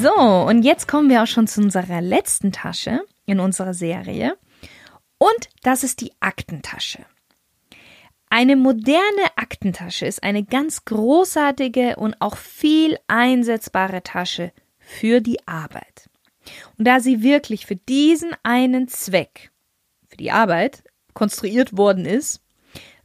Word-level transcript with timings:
So, 0.00 0.14
und 0.14 0.62
jetzt 0.62 0.88
kommen 0.88 1.10
wir 1.10 1.22
auch 1.22 1.26
schon 1.26 1.46
zu 1.46 1.60
unserer 1.60 2.00
letzten 2.00 2.52
Tasche 2.52 3.02
in 3.26 3.38
unserer 3.38 3.74
Serie. 3.74 4.38
Und 5.18 5.48
das 5.62 5.84
ist 5.84 6.00
die 6.00 6.12
Aktentasche. 6.20 7.04
Eine 8.30 8.56
moderne 8.56 9.26
Aktentasche 9.36 10.06
ist 10.06 10.22
eine 10.22 10.42
ganz 10.42 10.86
großartige 10.86 11.96
und 11.96 12.16
auch 12.20 12.38
viel 12.38 12.96
einsetzbare 13.08 14.02
Tasche 14.02 14.52
für 14.78 15.20
die 15.20 15.46
Arbeit. 15.46 16.08
Und 16.78 16.86
da 16.86 17.00
sie 17.00 17.22
wirklich 17.22 17.66
für 17.66 17.76
diesen 17.76 18.34
einen 18.42 18.88
Zweck, 18.88 19.50
für 20.08 20.16
die 20.16 20.30
Arbeit, 20.30 20.82
konstruiert 21.12 21.76
worden 21.76 22.06
ist, 22.06 22.40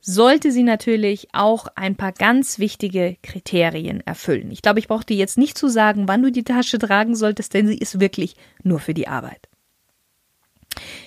sollte 0.07 0.51
sie 0.51 0.61
natürlich 0.61 1.29
auch 1.33 1.65
ein 1.75 1.95
paar 1.95 2.11
ganz 2.11 2.59
wichtige 2.59 3.17
Kriterien 3.23 4.05
erfüllen. 4.05 4.51
Ich 4.51 4.61
glaube, 4.61 4.77
ich 4.77 4.87
brauche 4.87 5.03
dir 5.03 5.17
jetzt 5.17 5.35
nicht 5.35 5.57
zu 5.57 5.67
sagen, 5.67 6.07
wann 6.07 6.21
du 6.21 6.31
die 6.31 6.43
Tasche 6.43 6.77
tragen 6.77 7.15
solltest, 7.15 7.55
denn 7.55 7.67
sie 7.67 7.77
ist 7.77 7.99
wirklich 7.99 8.35
nur 8.61 8.79
für 8.79 8.93
die 8.93 9.07
Arbeit. 9.07 9.49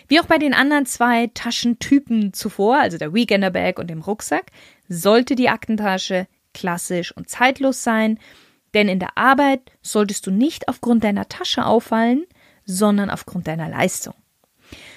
Wie 0.09 0.19
auch 0.19 0.27
bei 0.27 0.39
den 0.39 0.53
anderen 0.53 0.85
zwei 0.85 1.29
Taschentypen 1.33 2.33
zuvor, 2.33 2.79
also 2.79 2.99
der 2.99 3.15
Weekender 3.15 3.51
Bag 3.51 3.79
und 3.79 3.89
dem 3.89 4.03
Rucksack, 4.03 4.47
sollte 4.89 5.37
die 5.37 5.49
Aktentasche 5.49 6.27
klassisch 6.53 7.17
und 7.17 7.29
zeitlos 7.29 7.85
sein, 7.85 8.19
denn 8.75 8.89
in 8.89 8.99
der 8.99 9.17
Arbeit 9.17 9.61
solltest 9.81 10.27
du 10.27 10.33
nicht 10.33 10.69
aufgrund 10.69 11.05
deiner 11.05 11.29
Tasche 11.29 11.67
auffallen, 11.67 12.25
sondern 12.65 13.11
aufgrund 13.11 13.47
deiner 13.47 13.69
Leistung. 13.69 14.15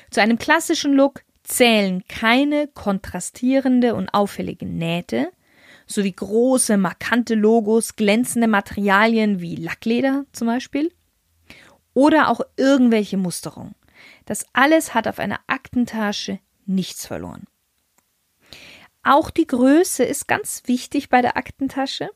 Zu 0.10 0.22
einem 0.22 0.40
klassischen 0.40 0.94
Look 0.94 1.22
zählen 1.52 2.06
keine 2.08 2.68
kontrastierende 2.68 3.94
und 3.94 4.14
auffällige 4.14 4.66
Nähte, 4.66 5.32
sowie 5.86 6.14
große, 6.14 6.78
markante 6.78 7.36
Logos, 7.36 7.98
glänzende 7.98 8.48
Materialien 8.48 9.42
wie 9.42 9.58
Lackleder 9.58 10.26
zum 10.32 10.48
Beispiel 10.48 10.94
oder 11.94 12.30
auch 12.30 12.40
irgendwelche 12.56 13.18
Musterungen. 13.18 13.76
Das 14.26 14.46
alles 14.54 14.94
hat 14.94 15.10
auf 15.10 15.20
einer 15.20 15.42
Aktentasche 15.48 16.40
nichts 16.66 17.06
verloren. 17.06 17.44
Auch 19.04 19.30
die 19.30 19.48
Größe 19.48 20.06
ist 20.06 20.30
ganz 20.30 20.64
wichtig 20.68 21.10
bei 21.10 21.22
der 21.22 21.36
Aktentasche. 21.36 22.10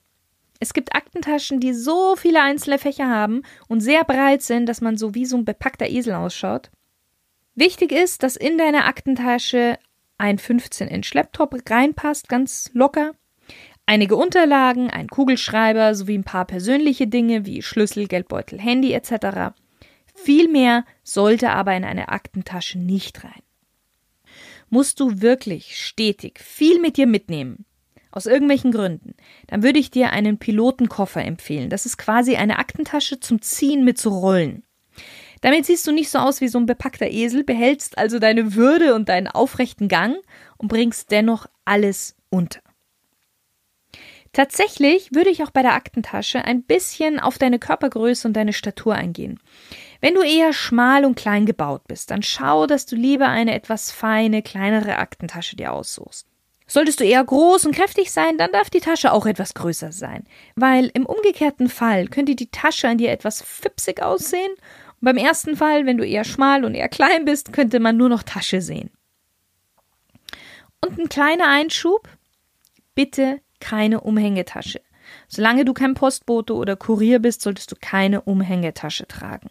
Es 0.61 0.73
gibt 0.73 0.95
Aktentaschen, 0.95 1.59
die 1.59 1.73
so 1.73 2.15
viele 2.15 2.41
einzelne 2.41 2.79
Fächer 2.79 3.09
haben 3.09 3.41
und 3.67 3.81
sehr 3.81 4.05
breit 4.05 4.43
sind, 4.43 4.67
dass 4.67 4.79
man 4.79 4.95
so 4.95 5.13
wie 5.13 5.25
so 5.25 5.35
ein 5.35 5.43
bepackter 5.43 5.89
Esel 5.89 6.13
ausschaut. 6.13 6.71
Wichtig 7.55 7.93
ist, 7.93 8.21
dass 8.21 8.35
in 8.35 8.57
deine 8.57 8.83
Aktentasche 8.83 9.79
ein 10.17 10.37
15 10.37 10.89
Inch 10.89 11.13
Laptop 11.13 11.55
reinpasst, 11.69 12.27
ganz 12.27 12.69
locker. 12.73 13.13
Einige 13.85 14.17
Unterlagen, 14.17 14.89
ein 14.89 15.07
Kugelschreiber 15.07 15.95
sowie 15.95 16.17
ein 16.17 16.23
paar 16.23 16.45
persönliche 16.45 17.07
Dinge 17.07 17.45
wie 17.45 17.61
Schlüssel, 17.61 18.07
Geldbeutel, 18.07 18.59
Handy 18.59 18.91
etc. 18.91 19.55
Viel 20.13 20.49
mehr 20.49 20.85
sollte 21.03 21.51
aber 21.51 21.75
in 21.75 21.85
eine 21.85 22.09
Aktentasche 22.09 22.77
nicht 22.77 23.23
rein. 23.23 23.41
Musst 24.69 24.99
du 24.99 25.21
wirklich 25.21 25.77
stetig 25.77 26.39
viel 26.39 26.81
mit 26.81 26.97
dir 26.97 27.07
mitnehmen, 27.07 27.65
aus 28.11 28.25
irgendwelchen 28.25 28.71
Gründen, 28.71 29.13
dann 29.47 29.61
würde 29.61 29.79
ich 29.79 29.91
dir 29.91 30.11
einen 30.11 30.39
Pilotenkoffer 30.39 31.23
empfehlen. 31.23 31.69
Das 31.69 31.85
ist 31.85 31.97
quasi 31.97 32.35
eine 32.35 32.59
Aktentasche 32.59 33.19
zum 33.19 33.41
Ziehen 33.41 33.85
mit 33.85 33.97
so 33.97 34.09
Rollen. 34.09 34.63
Damit 35.45 35.67
siehst 35.67 35.85
du 35.85 35.91
nicht 35.91 36.09
so 36.09 36.17
aus 36.17 36.41
wie 36.41 36.47
so 36.47 36.57
ein 36.57 36.65
bepackter 36.65 37.05
Esel, 37.05 37.43
behältst 37.43 37.99
also 37.99 38.17
deine 38.17 38.55
Würde 38.55 38.95
und 38.95 39.09
deinen 39.09 39.27
aufrechten 39.27 39.87
Gang 39.87 40.17
und 40.57 40.69
bringst 40.69 41.11
dennoch 41.11 41.45
alles 41.65 42.15
unter. 42.31 42.61
Tatsächlich 44.33 45.13
würde 45.13 45.29
ich 45.29 45.43
auch 45.43 45.51
bei 45.51 45.61
der 45.61 45.75
Aktentasche 45.75 46.43
ein 46.43 46.63
bisschen 46.63 47.19
auf 47.19 47.37
deine 47.37 47.59
Körpergröße 47.59 48.27
und 48.27 48.33
deine 48.33 48.53
Statur 48.53 48.95
eingehen. 48.95 49.39
Wenn 50.01 50.15
du 50.15 50.23
eher 50.23 50.51
schmal 50.51 51.05
und 51.05 51.13
klein 51.13 51.45
gebaut 51.45 51.83
bist, 51.87 52.09
dann 52.09 52.23
schau, 52.23 52.65
dass 52.65 52.87
du 52.87 52.95
lieber 52.95 53.27
eine 53.27 53.53
etwas 53.53 53.91
feine, 53.91 54.41
kleinere 54.41 54.97
Aktentasche 54.97 55.55
dir 55.55 55.73
aussuchst. 55.73 56.25
Solltest 56.67 56.99
du 56.99 57.03
eher 57.03 57.23
groß 57.23 57.67
und 57.67 57.75
kräftig 57.75 58.11
sein, 58.11 58.39
dann 58.39 58.51
darf 58.51 58.71
die 58.71 58.79
Tasche 58.79 59.11
auch 59.11 59.27
etwas 59.27 59.53
größer 59.53 59.91
sein, 59.91 60.23
weil 60.55 60.89
im 60.95 61.05
umgekehrten 61.05 61.69
Fall 61.69 62.07
könnte 62.07 62.33
die 62.33 62.49
Tasche 62.49 62.87
an 62.87 62.97
dir 62.97 63.11
etwas 63.11 63.43
fipsig 63.43 64.01
aussehen 64.01 64.51
beim 65.05 65.17
ersten 65.17 65.55
Fall, 65.55 65.85
wenn 65.85 65.97
du 65.97 66.05
eher 66.05 66.25
schmal 66.25 66.65
und 66.65 66.75
eher 66.75 66.89
klein 66.89 67.25
bist, 67.25 67.53
könnte 67.53 67.79
man 67.79 67.95
nur 67.95 68.09
noch 68.09 68.23
Tasche 68.23 68.61
sehen. 68.61 68.89
Und 70.83 70.99
ein 70.99 71.09
kleiner 71.09 71.47
Einschub, 71.47 72.09
bitte 72.95 73.39
keine 73.59 74.01
Umhängetasche. 74.01 74.81
Solange 75.27 75.63
du 75.63 75.73
kein 75.73 75.93
Postbote 75.93 76.53
oder 76.53 76.75
Kurier 76.75 77.19
bist, 77.19 77.41
solltest 77.41 77.71
du 77.71 77.75
keine 77.79 78.21
Umhängetasche 78.21 79.07
tragen. 79.07 79.49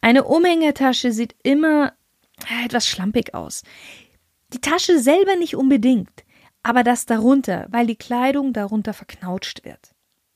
Eine 0.00 0.24
Umhängetasche 0.24 1.12
sieht 1.12 1.36
immer 1.42 1.92
etwas 2.64 2.88
schlampig 2.88 3.34
aus. 3.34 3.62
Die 4.52 4.60
Tasche 4.60 4.98
selber 4.98 5.36
nicht 5.36 5.56
unbedingt, 5.56 6.24
aber 6.62 6.82
das 6.82 7.06
darunter, 7.06 7.66
weil 7.70 7.86
die 7.86 7.96
Kleidung 7.96 8.52
darunter 8.52 8.94
verknautscht 8.94 9.64
wird. 9.64 9.91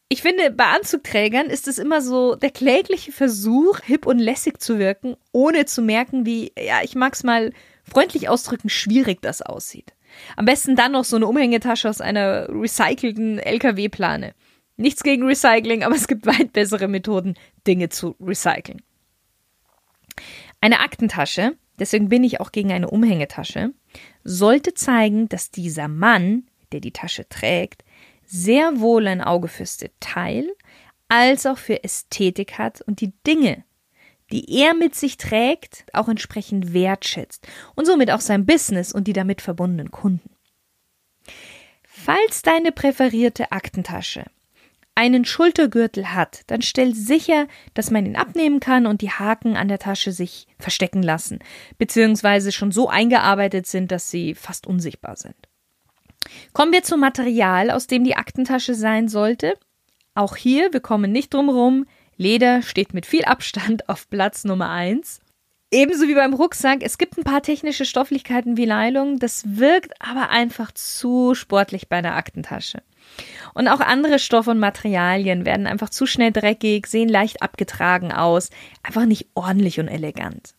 Ich 0.09 0.23
finde, 0.23 0.53
bei 0.53 0.67
Anzugträgern 0.67 1.47
ist 1.47 1.67
es 1.67 1.79
immer 1.79 2.01
so 2.01 2.37
der 2.37 2.51
klägliche 2.51 3.11
Versuch, 3.11 3.81
hip 3.81 4.07
und 4.07 4.21
lässig 4.21 4.61
zu 4.61 4.79
wirken, 4.79 5.17
ohne 5.33 5.67
zu 5.67 5.83
merken, 5.83 6.25
wie, 6.25 6.53
ja, 6.57 6.81
ich 6.85 6.95
mag's 6.95 7.25
mal 7.25 7.53
freundlich 7.83 8.29
ausdrücken, 8.29 8.69
schwierig 8.69 9.21
das 9.21 9.43
aussieht. 9.43 9.95
Am 10.37 10.45
besten 10.45 10.77
dann 10.77 10.93
noch 10.93 11.05
so 11.05 11.17
eine 11.17 11.27
Umhängetasche 11.27 11.89
aus 11.89 12.01
einer 12.01 12.49
recycelten 12.49 13.41
LKW-Plane. 13.41 14.35
Nichts 14.77 15.03
gegen 15.03 15.25
Recycling, 15.25 15.83
aber 15.83 15.95
es 15.97 16.07
gibt 16.07 16.25
weit 16.27 16.53
bessere 16.53 16.87
Methoden, 16.87 17.35
Dinge 17.67 17.89
zu 17.89 18.15
recyceln. 18.21 18.83
Eine 20.61 20.81
Aktentasche, 20.81 21.57
deswegen 21.81 22.09
bin 22.09 22.23
ich 22.23 22.41
auch 22.41 22.53
gegen 22.53 22.73
eine 22.73 22.91
Umhängetasche, 22.91 23.73
sollte 24.23 24.73
zeigen, 24.75 25.29
dass 25.29 25.51
dieser 25.51 25.89
Mann, 25.89 26.47
der 26.71 26.81
die 26.81 26.93
Tasche 26.93 27.29
trägt, 27.29 27.83
sehr 28.27 28.81
wohl 28.81 29.07
ein 29.07 29.21
Auge 29.21 29.49
fürs 29.49 29.77
Detail 29.77 30.49
als 31.09 31.47
auch 31.47 31.59
für 31.59 31.85
Ästhetik 31.85 32.59
hat 32.59 32.81
und 32.83 33.01
die 33.01 33.13
Dinge, 33.27 33.65
die 34.33 34.61
er 34.61 34.75
mit 34.75 34.95
sich 34.95 35.19
trägt, 35.19 35.85
auch 35.93 36.09
entsprechend 36.09 36.73
wertschätzt 36.73 37.47
und 37.75 37.87
somit 37.87 38.11
auch 38.11 38.21
sein 38.21 38.45
Business 38.45 38.93
und 38.93 39.07
die 39.07 39.13
damit 39.13 39.41
verbundenen 39.41 39.91
Kunden. 39.91 40.31
Falls 41.85 42.43
deine 42.43 42.73
präferierte 42.73 43.53
Aktentasche 43.53 44.25
einen 44.97 45.25
Schultergürtel 45.25 46.15
hat, 46.15 46.41
dann 46.47 46.63
stell 46.63 46.95
sicher, 46.95 47.47
dass 47.75 47.91
man 47.91 48.07
ihn 48.07 48.17
abnehmen 48.17 48.61
kann 48.61 48.87
und 48.87 49.03
die 49.03 49.11
Haken 49.11 49.57
an 49.57 49.69
der 49.69 49.79
Tasche 49.79 50.11
sich 50.11 50.47
verstecken 50.59 51.03
lassen, 51.03 51.39
beziehungsweise 51.79 52.51
schon 52.51 52.73
so 52.73 52.89
eingearbeitet 52.89 53.67
sind, 53.67 53.93
dass 53.93 54.11
sie 54.11 54.35
fast 54.35 54.67
unsichtbar 54.67 55.17
sind. 55.17 55.37
Kommen 56.53 56.73
wir 56.73 56.83
zum 56.83 57.01
Material, 57.01 57.71
aus 57.71 57.87
dem 57.87 58.05
die 58.05 58.17
Aktentasche 58.17 58.75
sein 58.75 59.09
sollte. 59.09 59.55
Auch 60.15 60.37
hier, 60.37 60.73
wir 60.73 60.81
kommen 60.81 61.13
nicht 61.13 61.35
drum 61.35 61.49
rum. 61.49 61.87
Leder 62.17 62.63
steht 62.63 62.95
mit 62.95 63.07
viel 63.07 63.25
Abstand 63.25 63.89
auf 63.89 64.09
Platz 64.09 64.45
Nummer 64.45 64.71
1. 64.71 65.21
Ebenso 65.71 66.07
wie 66.07 66.15
beim 66.15 66.33
Rucksack, 66.33 66.79
es 66.83 66.97
gibt 66.97 67.19
ein 67.19 67.25
paar 67.25 67.43
technische 67.43 67.85
Stofflichkeiten 67.85 68.57
wie 68.57 68.67
Nylon, 68.67 69.19
das 69.19 69.59
wirkt 69.59 69.93
aber 70.01 70.31
einfach 70.31 70.71
zu 70.71 71.35
sportlich 71.35 71.89
bei 71.89 72.01
der 72.01 72.15
Aktentasche. 72.15 72.83
Und 73.53 73.67
auch 73.69 73.81
andere 73.81 74.19
Stoffe 74.19 74.51
und 74.53 74.61
Materialien 74.61 75.45
werden 75.45 75.67
einfach 75.67 75.91
zu 75.91 76.07
schnell 76.07 76.31
dreckig, 76.31 76.87
sehen 76.87 77.09
leicht 77.09 77.43
abgetragen 77.43 78.13
aus, 78.13 78.51
einfach 78.83 79.07
nicht 79.07 79.27
ordentlich 79.35 79.81
und 79.81 79.89
elegant. 79.89 80.55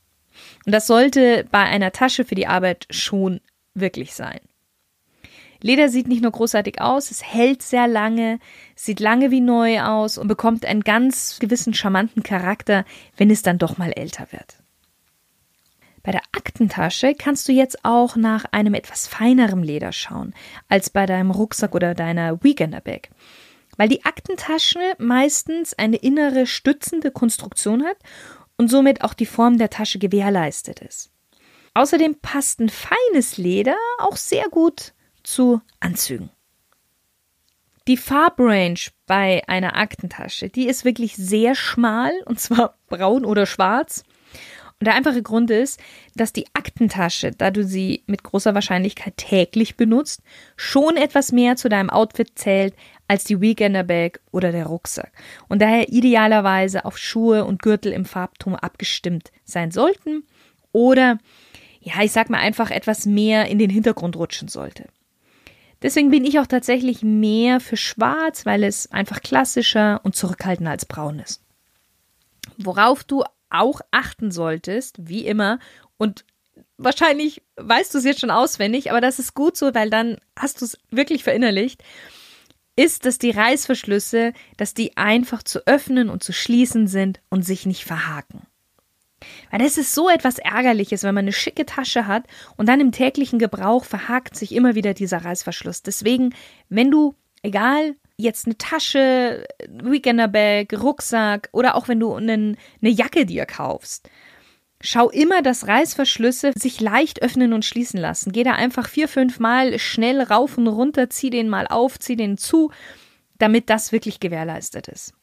Und 0.65 0.73
das 0.73 0.87
sollte 0.87 1.45
bei 1.51 1.63
einer 1.63 1.93
Tasche 1.93 2.25
für 2.25 2.35
die 2.35 2.47
Arbeit 2.47 2.85
schon 2.89 3.39
wirklich 3.73 4.13
sein. 4.13 4.39
Leder 5.61 5.89
sieht 5.89 6.07
nicht 6.07 6.21
nur 6.21 6.31
großartig 6.31 6.81
aus, 6.81 7.11
es 7.11 7.23
hält 7.23 7.61
sehr 7.61 7.87
lange, 7.87 8.39
sieht 8.75 8.99
lange 8.99 9.31
wie 9.31 9.41
neu 9.41 9.81
aus 9.81 10.17
und 10.17 10.27
bekommt 10.27 10.65
einen 10.65 10.81
ganz 10.81 11.39
gewissen 11.39 11.73
charmanten 11.73 12.23
Charakter, 12.23 12.85
wenn 13.15 13.29
es 13.29 13.41
dann 13.41 13.57
doch 13.57 13.77
mal 13.77 13.91
älter 13.91 14.27
wird. 14.31 14.57
Bei 16.03 16.11
der 16.13 16.23
Aktentasche 16.31 17.15
kannst 17.15 17.49
du 17.49 17.51
jetzt 17.51 17.83
auch 17.83 18.15
nach 18.15 18.45
einem 18.51 18.73
etwas 18.73 19.07
feinerem 19.07 19.61
Leder 19.61 19.91
schauen, 19.91 20.33
als 20.69 20.89
bei 20.89 21.05
deinem 21.05 21.31
Rucksack 21.31 21.75
oder 21.75 21.95
deiner 21.95 22.41
Weekender 22.43 22.79
Bag. 22.79 23.09
Weil 23.75 23.89
die 23.89 24.05
Aktentasche 24.05 24.79
meistens 24.99 25.73
eine 25.73 25.97
innere 25.97 26.47
stützende 26.47 27.11
Konstruktion 27.11 27.83
hat 27.83 27.97
und 28.57 28.69
somit 28.69 29.03
auch 29.03 29.13
die 29.13 29.25
Form 29.25 29.57
der 29.57 29.69
Tasche 29.69 29.99
gewährleistet 29.99 30.79
ist. 30.79 31.11
Außerdem 31.73 32.15
passt 32.21 32.61
ein 32.61 32.69
feines 32.69 33.37
Leder 33.37 33.75
auch 33.99 34.15
sehr 34.15 34.47
gut 34.49 34.93
zu 35.27 35.61
Anzügen. 35.81 36.29
Die 37.85 37.97
Farbrange 37.97 38.91
bei 39.05 39.43
einer 39.47 39.75
Aktentasche, 39.75 40.47
die 40.47 40.67
ist 40.67 40.85
wirklich 40.85 41.17
sehr 41.17 41.53
schmal 41.53 42.13
und 42.25 42.39
zwar 42.39 42.77
braun 42.87 43.25
oder 43.25 43.45
schwarz. 43.45 44.03
Und 44.79 44.85
der 44.85 44.95
einfache 44.95 45.21
Grund 45.23 45.51
ist, 45.51 45.81
dass 46.15 46.31
die 46.31 46.45
Aktentasche, 46.53 47.31
da 47.31 47.51
du 47.51 47.65
sie 47.65 48.03
mit 48.07 48.23
großer 48.23 48.55
Wahrscheinlichkeit 48.55 49.17
täglich 49.17 49.75
benutzt, 49.75 50.21
schon 50.55 50.95
etwas 50.95 51.33
mehr 51.33 51.57
zu 51.57 51.67
deinem 51.67 51.89
Outfit 51.89 52.39
zählt 52.39 52.73
als 53.09 53.25
die 53.25 53.41
Weekender 53.41 53.83
Bag 53.83 54.21
oder 54.31 54.53
der 54.53 54.67
Rucksack 54.67 55.11
und 55.49 55.61
daher 55.61 55.89
idealerweise 55.89 56.85
auf 56.85 56.97
Schuhe 56.97 57.43
und 57.43 57.61
Gürtel 57.61 57.91
im 57.91 58.05
Farbton 58.05 58.55
abgestimmt 58.55 59.31
sein 59.43 59.71
sollten 59.71 60.23
oder 60.71 61.17
ja, 61.81 62.01
ich 62.01 62.13
sag 62.13 62.29
mal 62.29 62.39
einfach 62.39 62.71
etwas 62.71 63.05
mehr 63.05 63.47
in 63.47 63.59
den 63.59 63.69
Hintergrund 63.69 64.15
rutschen 64.15 64.47
sollte. 64.47 64.87
Deswegen 65.81 66.09
bin 66.09 66.25
ich 66.25 66.39
auch 66.39 66.47
tatsächlich 66.47 67.03
mehr 67.03 67.59
für 67.59 67.77
schwarz, 67.77 68.45
weil 68.45 68.63
es 68.63 68.91
einfach 68.91 69.21
klassischer 69.21 70.01
und 70.03 70.15
zurückhaltender 70.15 70.71
als 70.71 70.85
braun 70.85 71.19
ist. 71.19 71.41
Worauf 72.57 73.03
du 73.03 73.23
auch 73.49 73.81
achten 73.91 74.31
solltest, 74.31 74.95
wie 74.99 75.25
immer, 75.25 75.59
und 75.97 76.25
wahrscheinlich 76.77 77.43
weißt 77.57 77.93
du 77.93 77.99
es 77.99 78.03
jetzt 78.03 78.21
schon 78.21 78.31
auswendig, 78.31 78.89
aber 78.89 79.01
das 79.01 79.19
ist 79.19 79.33
gut 79.33 79.57
so, 79.57 79.73
weil 79.73 79.89
dann 79.89 80.17
hast 80.35 80.61
du 80.61 80.65
es 80.65 80.77
wirklich 80.89 81.23
verinnerlicht, 81.23 81.83
ist, 82.75 83.05
dass 83.05 83.17
die 83.17 83.31
Reißverschlüsse, 83.31 84.33
dass 84.57 84.73
die 84.73 84.97
einfach 84.97 85.43
zu 85.43 85.65
öffnen 85.65 86.09
und 86.09 86.23
zu 86.23 86.33
schließen 86.33 86.87
sind 86.87 87.19
und 87.29 87.43
sich 87.43 87.65
nicht 87.65 87.85
verhaken. 87.85 88.45
Weil 89.51 89.59
das 89.59 89.77
ist 89.77 89.93
so 89.93 90.09
etwas 90.09 90.39
Ärgerliches, 90.39 91.03
wenn 91.03 91.15
man 91.15 91.25
eine 91.25 91.33
schicke 91.33 91.65
Tasche 91.65 92.07
hat 92.07 92.23
und 92.55 92.67
dann 92.67 92.79
im 92.79 92.91
täglichen 92.91 93.39
Gebrauch 93.39 93.85
verhakt 93.85 94.35
sich 94.35 94.53
immer 94.53 94.75
wieder 94.75 94.93
dieser 94.93 95.23
Reißverschluss. 95.23 95.83
Deswegen, 95.83 96.33
wenn 96.69 96.91
du, 96.91 97.15
egal, 97.41 97.95
jetzt 98.17 98.45
eine 98.45 98.57
Tasche, 98.57 99.45
Weekender-Bag, 99.69 100.73
Rucksack 100.73 101.49
oder 101.51 101.75
auch 101.75 101.87
wenn 101.87 101.99
du 101.99 102.13
einen, 102.13 102.57
eine 102.81 102.91
Jacke 102.91 103.25
dir 103.25 103.45
kaufst, 103.45 104.09
Schau 104.79 105.09
immer, 105.09 105.41
dass 105.41 105.67
Reißverschlüsse 105.67 106.51
sich 106.55 106.79
leicht 106.79 107.23
öffnen 107.23 107.53
und 107.53 107.65
schließen 107.65 107.99
lassen. 107.99 108.31
Geh 108.31 108.43
da 108.43 108.51
einfach 108.51 108.87
vier, 108.87 109.07
fünf 109.07 109.39
Mal 109.39 109.79
schnell 109.79 110.21
rauf 110.21 110.57
und 110.57 110.67
runter, 110.67 111.09
zieh 111.09 111.31
den 111.31 111.49
mal 111.49 111.65
auf, 111.65 111.97
zieh 111.97 112.15
den 112.15 112.37
zu, 112.37 112.71
damit 113.39 113.71
das 113.71 113.91
wirklich 113.91 114.19
gewährleistet 114.19 114.87
ist. 114.87 115.13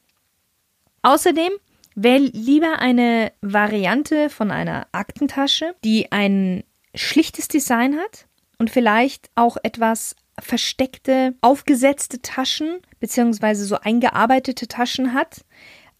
Außerdem 1.03 1.51
Wähl 1.95 2.29
lieber 2.33 2.79
eine 2.79 3.31
Variante 3.41 4.29
von 4.29 4.51
einer 4.51 4.87
Aktentasche, 4.91 5.75
die 5.83 6.11
ein 6.11 6.63
schlichtes 6.93 7.47
Design 7.47 7.97
hat 7.97 8.27
und 8.57 8.69
vielleicht 8.69 9.29
auch 9.35 9.57
etwas 9.63 10.15
versteckte, 10.39 11.35
aufgesetzte 11.39 12.21
Taschen 12.21 12.79
beziehungsweise 12.99 13.65
so 13.65 13.77
eingearbeitete 13.79 14.67
Taschen 14.67 15.13
hat, 15.13 15.45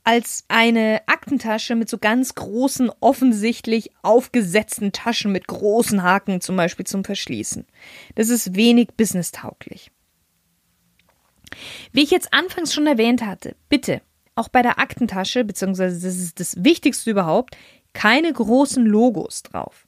als 0.03 0.43
eine 0.49 1.01
Aktentasche 1.07 1.75
mit 1.75 1.89
so 1.89 1.97
ganz 1.97 2.35
großen, 2.35 2.91
offensichtlich 2.99 3.89
aufgesetzten 4.03 4.91
Taschen 4.91 5.31
mit 5.31 5.47
großen 5.47 6.03
Haken 6.03 6.41
zum 6.41 6.55
Beispiel 6.55 6.85
zum 6.85 7.03
Verschließen. 7.03 7.65
Das 8.13 8.29
ist 8.29 8.55
wenig 8.55 8.89
businesstauglich. 8.95 9.91
Wie 11.91 12.03
ich 12.03 12.11
jetzt 12.11 12.33
anfangs 12.33 12.73
schon 12.73 12.85
erwähnt 12.85 13.25
hatte, 13.25 13.55
bitte 13.67 14.01
auch 14.35 14.49
bei 14.49 14.61
der 14.61 14.79
Aktentasche, 14.79 15.43
beziehungsweise 15.43 15.95
das 15.95 16.17
ist 16.17 16.39
das 16.39 16.63
Wichtigste 16.63 17.09
überhaupt, 17.11 17.57
keine 17.93 18.31
großen 18.31 18.85
Logos 18.85 19.43
drauf. 19.43 19.87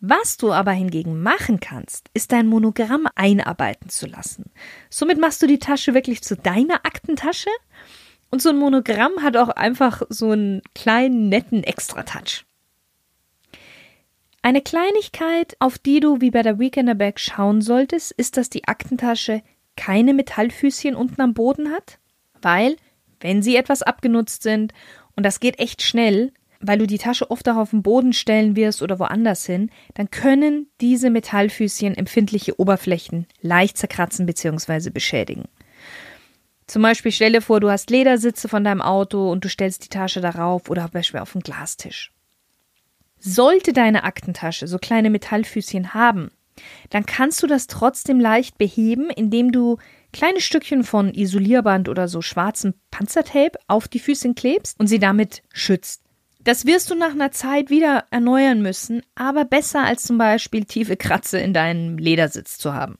Was 0.00 0.36
du 0.36 0.52
aber 0.52 0.72
hingegen 0.72 1.22
machen 1.22 1.60
kannst, 1.60 2.10
ist 2.12 2.32
dein 2.32 2.46
Monogramm 2.46 3.06
einarbeiten 3.14 3.88
zu 3.88 4.06
lassen. 4.06 4.50
Somit 4.90 5.18
machst 5.18 5.42
du 5.42 5.46
die 5.46 5.58
Tasche 5.58 5.94
wirklich 5.94 6.22
zu 6.22 6.36
deiner 6.36 6.84
Aktentasche 6.84 7.50
und 8.30 8.42
so 8.42 8.50
ein 8.50 8.58
Monogramm 8.58 9.22
hat 9.22 9.36
auch 9.36 9.48
einfach 9.48 10.02
so 10.08 10.30
einen 10.30 10.62
kleinen 10.74 11.28
netten 11.28 11.62
Extra-Touch. 11.64 12.44
Eine 14.42 14.62
Kleinigkeit, 14.62 15.56
auf 15.58 15.78
die 15.78 16.00
du 16.00 16.20
wie 16.20 16.30
bei 16.30 16.42
der 16.42 16.58
Weekender 16.58 16.94
Bag 16.94 17.18
schauen 17.18 17.62
solltest, 17.62 18.12
ist, 18.12 18.36
dass 18.36 18.48
die 18.48 18.68
Aktentasche 18.68 19.42
keine 19.76 20.14
Metallfüßchen 20.14 20.94
unten 20.94 21.20
am 21.20 21.34
Boden 21.34 21.72
hat, 21.72 21.98
weil 22.42 22.76
wenn 23.26 23.42
sie 23.42 23.56
etwas 23.56 23.82
abgenutzt 23.82 24.44
sind, 24.44 24.72
und 25.16 25.26
das 25.26 25.40
geht 25.40 25.58
echt 25.58 25.82
schnell, 25.82 26.32
weil 26.60 26.78
du 26.78 26.86
die 26.86 26.98
Tasche 26.98 27.28
oft 27.28 27.48
auch 27.48 27.56
auf 27.56 27.70
den 27.70 27.82
Boden 27.82 28.12
stellen 28.12 28.54
wirst 28.54 28.82
oder 28.82 29.00
woanders 29.00 29.44
hin, 29.44 29.70
dann 29.94 30.12
können 30.12 30.68
diese 30.80 31.10
Metallfüßchen 31.10 31.96
empfindliche 31.96 32.60
Oberflächen 32.60 33.26
leicht 33.40 33.78
zerkratzen 33.78 34.26
bzw. 34.26 34.90
beschädigen. 34.90 35.46
Zum 36.68 36.82
Beispiel 36.82 37.10
stell 37.10 37.32
dir 37.32 37.42
vor, 37.42 37.58
du 37.58 37.68
hast 37.68 37.90
Ledersitze 37.90 38.48
von 38.48 38.62
deinem 38.62 38.80
Auto 38.80 39.30
und 39.30 39.44
du 39.44 39.48
stellst 39.48 39.84
die 39.84 39.88
Tasche 39.88 40.20
darauf 40.20 40.70
oder 40.70 40.82
beispielsweise 40.82 41.22
auf 41.22 41.34
einen 41.34 41.42
Glastisch. 41.42 42.12
Sollte 43.18 43.72
deine 43.72 44.04
Aktentasche 44.04 44.68
so 44.68 44.78
kleine 44.78 45.10
Metallfüßchen 45.10 45.94
haben, 45.94 46.30
dann 46.90 47.06
kannst 47.06 47.42
du 47.42 47.48
das 47.48 47.66
trotzdem 47.66 48.20
leicht 48.20 48.56
beheben, 48.56 49.10
indem 49.10 49.50
du 49.50 49.78
kleine 50.16 50.40
Stückchen 50.40 50.82
von 50.82 51.12
Isolierband 51.12 51.90
oder 51.90 52.08
so 52.08 52.22
schwarzem 52.22 52.72
Panzertape 52.90 53.58
auf 53.66 53.86
die 53.86 53.98
Füßchen 53.98 54.34
klebst 54.34 54.80
und 54.80 54.86
sie 54.86 54.98
damit 54.98 55.42
schützt. 55.52 56.02
Das 56.40 56.64
wirst 56.64 56.90
du 56.90 56.94
nach 56.94 57.10
einer 57.10 57.32
Zeit 57.32 57.68
wieder 57.68 58.06
erneuern 58.10 58.62
müssen, 58.62 59.02
aber 59.14 59.44
besser 59.44 59.84
als 59.84 60.04
zum 60.04 60.16
Beispiel 60.16 60.64
tiefe 60.64 60.96
Kratze 60.96 61.38
in 61.38 61.52
deinem 61.52 61.98
Ledersitz 61.98 62.56
zu 62.56 62.72
haben. 62.72 62.96